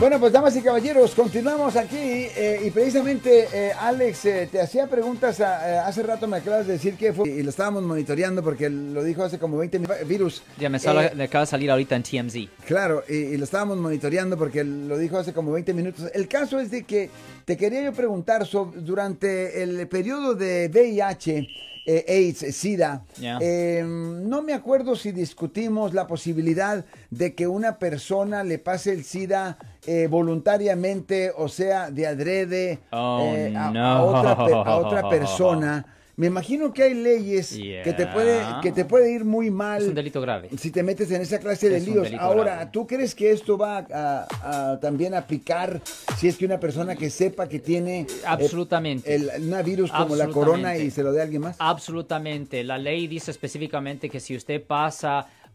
Bueno, 0.00 0.18
pues 0.18 0.32
damas 0.32 0.56
y 0.56 0.62
caballeros, 0.62 1.14
continuamos 1.14 1.76
aquí 1.76 1.98
eh, 1.98 2.62
y 2.64 2.70
precisamente 2.70 3.48
eh, 3.52 3.72
Alex 3.78 4.24
eh, 4.24 4.48
te 4.50 4.58
hacía 4.58 4.86
preguntas 4.86 5.38
hace 5.40 6.02
rato 6.02 6.26
me 6.26 6.38
acabas 6.38 6.66
de 6.66 6.72
decir 6.72 6.94
que 6.94 7.12
fue 7.12 7.28
y 7.28 7.42
lo 7.42 7.50
estábamos 7.50 7.82
monitoreando 7.82 8.42
porque 8.42 8.70
lo 8.70 9.04
dijo 9.04 9.22
hace 9.24 9.38
como 9.38 9.58
20 9.58 9.78
minutos 9.78 10.08
virus. 10.08 10.42
Ya 10.58 10.70
me, 10.70 10.78
me, 11.14 11.24
acaba 11.24 11.44
de 11.44 11.50
salir 11.50 11.70
ahorita 11.70 11.96
en 11.96 12.02
TMZ. 12.02 12.34
Claro, 12.64 13.04
y, 13.10 13.14
y, 13.14 13.36
lo 13.36 13.44
estábamos 13.44 13.76
monitoreando 13.76 14.38
porque 14.38 14.64
lo 14.64 14.96
dijo 14.96 15.18
hace 15.18 15.34
como 15.34 15.52
20 15.52 15.74
minutos. 15.74 16.10
El 16.14 16.28
caso 16.28 16.58
es 16.58 16.70
de 16.70 16.84
que 16.84 17.10
te 17.44 17.58
quería 17.58 17.82
yo 17.82 17.92
preguntar 17.92 18.46
sobre, 18.46 18.80
durante 18.80 19.62
el 19.62 19.86
periodo 19.86 20.34
de 20.34 20.70
VIH 20.72 21.46
eh, 21.86 22.04
AIDS, 22.08 22.54
SIDA. 22.54 23.04
Em, 23.20 24.28
no 24.28 24.42
me 24.42 24.52
acuerdo 24.52 24.94
si 24.96 25.12
discutimos 25.12 25.94
la 25.94 26.06
posibilidad 26.06 26.84
de 27.10 27.34
que 27.34 27.46
una 27.46 27.78
persona 27.78 28.44
le 28.44 28.58
pase 28.58 28.92
el 28.92 29.04
SIDA 29.04 29.58
eh, 29.86 30.06
voluntariamente, 30.08 31.32
o 31.36 31.48
sea, 31.48 31.90
de 31.90 32.06
adrede 32.06 32.80
oh, 32.90 33.32
eh, 33.34 33.54
a, 33.56 34.02
otra, 34.02 34.32
a 34.32 34.76
otra 34.76 35.08
persona. 35.10 35.86
Me 36.20 36.26
imagino 36.26 36.70
que 36.70 36.82
hay 36.82 36.92
leyes 36.92 37.48
que 37.56 37.94
te 37.96 38.06
puede 38.06 38.42
que 38.60 38.72
te 38.72 38.84
puede 38.84 39.10
ir 39.10 39.24
muy 39.24 39.50
mal. 39.50 39.80
Es 39.80 39.88
un 39.88 39.94
delito 39.94 40.20
grave. 40.20 40.50
Si 40.58 40.70
te 40.70 40.82
metes 40.82 41.10
en 41.12 41.22
esa 41.22 41.38
clase 41.38 41.70
de 41.70 41.80
líos. 41.80 42.08
Ahora, 42.18 42.70
¿tú 42.70 42.86
crees 42.86 43.14
que 43.14 43.30
esto 43.30 43.56
va 43.56 43.86
a, 43.90 44.78
también 44.82 45.14
aplicar 45.14 45.80
si 46.18 46.28
es 46.28 46.36
que 46.36 46.44
una 46.44 46.60
persona 46.60 46.94
que 46.94 47.08
sepa 47.08 47.48
que 47.48 47.58
tiene 47.58 48.00
eh, 48.00 48.06
absolutamente 48.26 49.14
el, 49.14 49.30
un 49.50 49.64
virus 49.64 49.90
como 49.90 50.14
la 50.14 50.28
corona 50.28 50.76
y 50.76 50.90
se 50.90 51.02
lo 51.02 51.10
dé 51.10 51.20
a 51.20 51.22
alguien 51.22 51.40
más? 51.40 51.56
Absolutamente. 51.58 52.64
La 52.64 52.76
ley 52.76 53.06
dice 53.06 53.30
específicamente 53.30 54.10
que 54.10 54.20
si 54.20 54.36
usted 54.36 54.62
pasa 54.62 55.26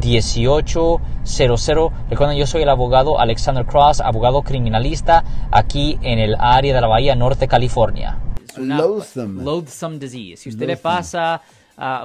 1-800-530-1800. 0.00 1.92
Recuerden, 2.10 2.36
yo 2.38 2.46
soy 2.46 2.62
el 2.62 2.68
abogado 2.68 3.20
Alexander 3.20 3.64
Cross, 3.66 4.00
abogado 4.00 4.42
criminalista 4.42 5.22
aquí 5.50 5.98
en 6.02 6.18
el 6.18 6.34
área 6.38 6.74
de 6.74 6.80
la 6.80 6.86
Bahía 6.86 7.14
Norte, 7.14 7.46
California. 7.46 8.18
loathsome. 8.56 9.98
disease. 9.98 10.36
Si 10.42 10.48
usted 10.48 10.66
le 10.66 10.76
pasa 10.76 11.40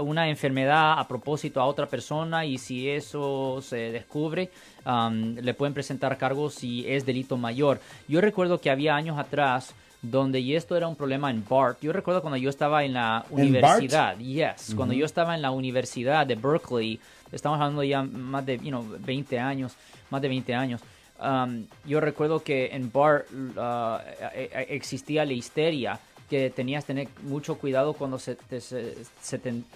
una 0.02 0.30
enfermedad 0.30 1.00
a 1.00 1.08
propósito 1.08 1.60
a 1.60 1.66
otra 1.66 1.88
persona 1.88 2.46
y 2.46 2.58
si 2.58 2.90
eso 2.90 3.62
se 3.62 3.92
descubre, 3.92 4.50
um, 4.86 5.36
le 5.36 5.54
pueden 5.54 5.74
presentar 5.74 6.18
cargos 6.18 6.56
si 6.56 6.88
es 6.88 7.06
delito 7.06 7.36
mayor. 7.36 7.82
Yo 8.08 8.22
recuerdo 8.22 8.62
que 8.62 8.70
había 8.70 8.96
años 8.96 9.20
atrás 9.20 9.76
donde 10.12 10.40
y 10.40 10.56
esto 10.56 10.76
era 10.76 10.88
un 10.88 10.96
problema 10.96 11.30
en 11.30 11.44
BART. 11.48 11.82
Yo 11.82 11.94
recuerdo 11.94 12.22
cuando 12.22 12.38
yo 12.38 12.50
estaba 12.50 12.84
en 12.84 12.94
la 12.94 13.26
universidad, 13.30 14.18
yes, 14.18 14.74
cuando 14.76 14.94
yo 14.94 15.06
estaba 15.06 15.36
en 15.36 15.42
la 15.42 15.52
universidad 15.52 16.26
de 16.26 16.36
Berkeley, 16.36 17.00
estamos 17.32 17.60
hablando 17.60 17.84
ya 17.84 18.04
más 18.04 18.46
de, 18.46 18.58
you 18.58 18.70
know, 18.70 18.86
20 19.00 19.40
años, 19.40 19.76
más 20.10 20.22
de 20.22 20.28
20 20.28 20.54
años. 20.54 20.82
Um, 21.18 21.66
yo 21.86 22.02
recuerdo 22.02 22.44
que 22.44 22.68
en 22.74 22.92
BART 22.92 23.26
uh, 23.32 24.00
e, 24.34 24.50
e, 24.54 24.76
existía 24.76 25.24
la 25.24 25.32
histeria 25.32 26.00
que 26.30 26.50
tenías 26.50 26.84
que 26.84 26.88
tener 26.88 27.08
mucho 27.24 27.56
cuidado 27.58 27.94
cuando, 27.94 28.20
se, 28.20 28.36
te, 28.36 28.60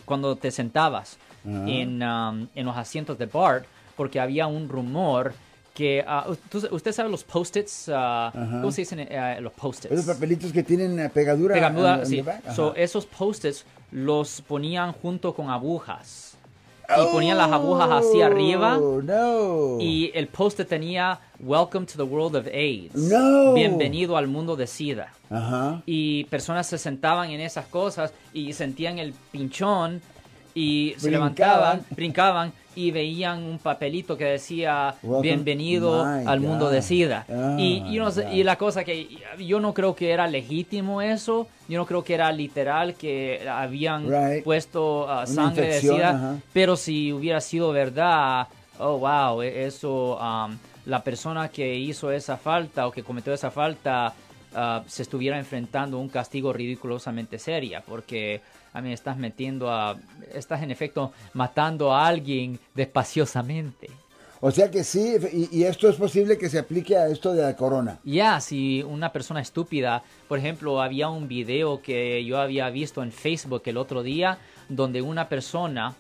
cuando 0.04 0.36
te 0.36 0.52
sentabas 0.52 1.18
en, 1.46 2.04
um, 2.04 2.48
en, 2.54 2.66
los 2.66 2.76
asientos 2.76 3.18
de 3.18 3.28
BART, 3.28 3.66
porque 3.96 4.20
había 4.20 4.48
un 4.48 4.68
rumor 4.68 5.34
que... 5.80 6.04
Uh, 6.06 6.76
¿Usted 6.76 6.92
sabe 6.92 7.10
los 7.10 7.24
post-its? 7.24 7.88
Uh, 7.88 8.32
¿Cómo 8.34 8.72
se 8.72 8.82
dicen 8.82 9.00
uh, 9.00 9.42
los 9.42 9.54
post-its? 9.54 9.94
Esos 9.94 10.06
papelitos 10.06 10.52
que 10.52 10.62
tienen 10.62 11.10
pegadura. 11.12 11.56
Pegadura, 11.56 12.06
sí. 12.06 12.22
So, 12.54 12.76
esos 12.76 13.06
post-its 13.06 13.66
los 13.92 14.42
ponían 14.42 14.92
junto 14.92 15.34
con 15.34 15.50
agujas 15.50 16.38
y 16.90 17.14
ponían 17.14 17.38
las 17.38 17.52
agujas 17.52 17.90
hacia 17.90 18.26
arriba. 18.26 18.78
Oh, 18.78 19.78
y 19.80 20.12
el 20.14 20.28
post 20.28 20.60
tenía 20.68 21.20
Welcome 21.40 21.86
to 21.86 21.94
the 21.96 22.04
world 22.04 22.36
of 22.36 22.48
AIDS. 22.48 23.10
Bienvenido 23.54 24.18
al 24.18 24.28
mundo 24.28 24.58
de 24.58 24.68
SIDA. 24.68 25.14
Y 25.86 26.26
personas 26.26 26.68
se 26.68 26.78
sentaban 26.78 27.30
en 27.30 27.40
esas 27.40 27.68
cosas 27.68 28.12
y 28.34 28.52
sentían 28.52 29.00
el 29.00 29.14
pinchón 29.32 30.02
y 30.54 30.96
se 30.98 31.12
levantaban, 31.12 31.84
brincaban 31.92 32.52
y 32.76 32.92
veían 32.92 33.44
un 33.44 33.60
papelito 33.60 34.18
que 34.18 34.26
decía 34.26 34.96
bienvenido 35.22 36.04
al 36.04 36.40
mundo 36.40 36.70
de 36.70 36.82
SIDA. 36.82 37.26
y, 37.58 37.84
y, 38.32 38.44
la 38.44 38.58
cosa 38.58 38.84
que 38.84 39.08
yo 39.38 39.60
no 39.60 39.74
creo 39.74 39.96
que 39.96 40.12
era 40.12 40.28
legítimo 40.28 41.02
eso, 41.02 41.48
yo 41.68 41.78
no 41.78 41.86
creo 41.86 42.04
que 42.04 42.14
era 42.14 42.32
literal 42.32 42.94
que 42.94 43.48
habían 43.50 44.08
puesto 44.44 45.06
uh, 45.06 45.28
sangre 45.28 45.68
de 45.68 45.82
SIDA, 45.82 46.38
pero 46.54 46.78
si 46.78 47.12
hubiera 47.12 47.42
sido 47.42 47.72
verdad, 47.72 48.48
oh 48.80 48.98
wow, 49.00 49.42
e, 49.42 49.66
eso, 49.66 50.18
um, 50.18 50.58
la 50.86 51.04
persona 51.04 51.50
que 51.50 51.76
hizo 51.76 52.12
esa 52.12 52.38
falta 52.38 52.88
o 52.88 52.92
que 52.92 53.04
cometió 53.04 53.34
esa 53.34 53.52
falta 53.52 54.14
uh, 54.54 54.88
se 54.88 55.04
estuviera 55.04 55.38
enfrentando 55.38 55.98
a 55.98 56.00
un 56.00 56.10
castigo 56.10 56.54
ridiculosamente 56.54 57.40
seria, 57.40 57.82
porque 57.82 58.42
a 58.74 58.82
mí 58.82 58.94
estás 58.94 59.18
metiendo 59.18 59.72
a, 59.72 59.98
estás 60.34 60.62
en 60.62 60.72
efecto 60.72 61.12
matando 61.34 61.94
a 61.94 62.08
alguien 62.08 62.60
despaciosamente. 62.76 63.90
O 64.42 64.52
sea 64.52 64.72
que 64.72 64.86
sí, 64.86 65.16
y, 65.52 65.64
esto 65.64 65.90
es 65.90 65.98
posible 65.98 66.38
que 66.38 66.50
se 66.50 66.60
aplique 66.60 66.96
a 66.96 67.08
esto 67.08 67.34
de 67.34 67.42
la 67.42 67.58
corona. 67.58 68.00
Ya, 68.06 68.40
si 68.40 68.82
una 68.84 69.12
persona 69.12 69.42
estúpida, 69.42 70.02
por 70.30 70.40
ejemplo, 70.40 70.82
había 70.82 71.10
un 71.10 71.28
video 71.28 71.82
que 71.82 72.24
yo 72.24 72.40
había 72.40 72.70
visto 72.70 73.04
en 73.04 73.12
Facebook 73.12 73.64
el 73.66 73.76
otro 73.76 74.02
día, 74.02 74.38
donde 74.70 75.02
una 75.02 75.28
persona 75.28 75.96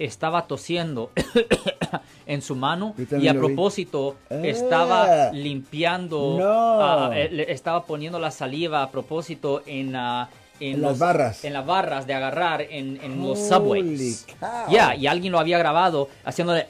estaba 0.00 0.46
tosiendo 0.46 1.10
en 2.26 2.40
su 2.42 2.56
mano 2.56 2.94
y 3.20 3.28
a 3.28 3.34
propósito 3.34 4.16
estaba 4.30 5.28
ah. 5.28 5.32
limpiando, 5.32 6.38
ah, 6.42 7.10
eh, 7.14 7.46
estaba 7.48 7.84
poniendo 7.84 8.18
la 8.18 8.30
saliva 8.30 8.82
a 8.82 8.90
propósito 8.90 9.62
en, 9.66 9.94
uh, 9.94 10.26
en, 10.58 10.80
las 10.80 10.98
barras. 10.98 11.44
En 11.44 11.52
las 11.52 11.66
barras 11.66 12.06
de 12.06 12.14
agarrar 12.14 12.62
en, 12.62 12.98
en 13.02 13.22
los 13.22 13.38
subways. 13.38 14.26
Ya, 14.70 14.94
y 14.94 15.06
alguien 15.06 15.32
lo 15.32 15.38
había 15.38 15.58
grabado 15.58 16.08
haciéndole 16.24 16.66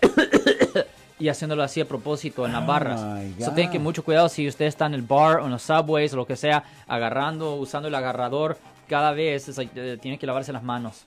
y 1.20 1.28
haciéndolo 1.28 1.62
así 1.62 1.80
a 1.80 1.84
propósito 1.84 2.46
en 2.46 2.52
las 2.52 2.64
oh 2.64 2.66
barras. 2.66 3.00
So, 3.38 3.52
ten 3.52 3.70
que 3.70 3.78
mucho 3.78 4.04
cuidado 4.04 4.28
si 4.28 4.48
usted 4.48 4.64
está 4.64 4.86
en 4.86 4.94
el 4.94 5.02
bar 5.02 5.38
o 5.38 5.44
en 5.44 5.52
los 5.52 5.62
subways 5.62 6.12
o 6.14 6.16
lo 6.16 6.26
que 6.26 6.34
sea, 6.34 6.64
agarrando, 6.88 7.54
usando 7.54 7.86
el 7.86 7.94
agarrador 7.94 8.58
cada 8.88 9.12
vez 9.12 9.48
eh, 9.56 9.98
tiene 10.02 10.18
que 10.18 10.26
lavarse 10.26 10.52
las 10.52 10.64
manos. 10.64 11.06